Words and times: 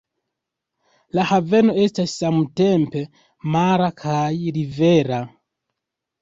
La 1.17 1.25
haveno 1.31 1.75
estas 1.83 2.15
samtempe 2.21 3.03
mara 3.57 3.91
kaj 4.05 4.33
rivera. 4.57 5.21